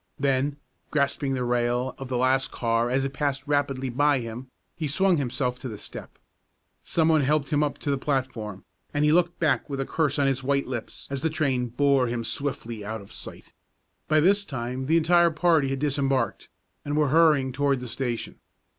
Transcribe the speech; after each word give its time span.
Then, 0.19 0.57
grasping 0.89 1.35
the 1.35 1.43
rail 1.43 1.93
of 1.99 2.07
the 2.07 2.17
last 2.17 2.49
car 2.49 2.89
as 2.89 3.05
it 3.05 3.13
passed 3.13 3.45
rapidly 3.47 3.89
by 3.89 4.17
him, 4.17 4.47
he 4.75 4.87
swung 4.87 5.17
himself 5.17 5.59
to 5.59 5.69
the 5.69 5.77
step. 5.77 6.17
Some 6.81 7.07
one 7.07 7.21
helped 7.21 7.49
him 7.49 7.61
up 7.61 7.77
to 7.77 7.91
the 7.91 7.99
platform, 7.99 8.65
and 8.95 9.05
he 9.05 9.11
looked 9.11 9.39
back 9.39 9.69
with 9.69 9.79
a 9.79 9.85
curse 9.85 10.17
on 10.17 10.25
his 10.25 10.41
white 10.41 10.65
lips 10.65 11.07
as 11.11 11.21
the 11.21 11.29
train 11.29 11.67
bore 11.67 12.07
him 12.07 12.23
swiftly 12.23 12.83
out 12.83 13.01
of 13.01 13.13
sight. 13.13 13.53
By 14.07 14.19
this 14.21 14.43
time 14.43 14.87
the 14.87 14.97
entire 14.97 15.29
party 15.29 15.69
had 15.69 15.77
disembarked, 15.77 16.49
and 16.83 16.97
were 16.97 17.09
hurrying 17.09 17.51
toward 17.51 17.79
the 17.79 17.87
station. 17.87 18.39